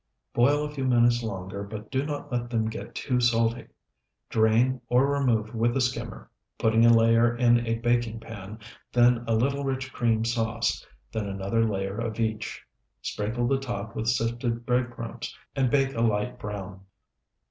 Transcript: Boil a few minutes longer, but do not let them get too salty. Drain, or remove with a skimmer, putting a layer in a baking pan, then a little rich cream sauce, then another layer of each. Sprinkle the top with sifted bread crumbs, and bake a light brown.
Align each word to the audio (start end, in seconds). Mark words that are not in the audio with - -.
Boil 0.33 0.63
a 0.65 0.71
few 0.71 0.83
minutes 0.83 1.21
longer, 1.21 1.61
but 1.63 1.91
do 1.91 2.03
not 2.03 2.31
let 2.31 2.49
them 2.49 2.67
get 2.67 2.95
too 2.95 3.19
salty. 3.19 3.67
Drain, 4.29 4.81
or 4.89 5.05
remove 5.05 5.53
with 5.53 5.77
a 5.77 5.79
skimmer, 5.79 6.27
putting 6.57 6.83
a 6.83 6.91
layer 6.91 7.37
in 7.37 7.67
a 7.67 7.75
baking 7.75 8.19
pan, 8.19 8.57
then 8.91 9.23
a 9.27 9.35
little 9.35 9.63
rich 9.63 9.93
cream 9.93 10.25
sauce, 10.25 10.83
then 11.11 11.27
another 11.27 11.63
layer 11.69 11.99
of 11.99 12.19
each. 12.19 12.63
Sprinkle 13.03 13.47
the 13.47 13.59
top 13.59 13.95
with 13.95 14.07
sifted 14.07 14.65
bread 14.65 14.89
crumbs, 14.89 15.37
and 15.55 15.69
bake 15.69 15.93
a 15.93 16.01
light 16.01 16.39
brown. 16.39 16.81